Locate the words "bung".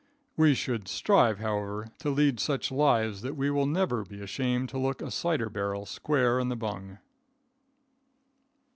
6.55-6.97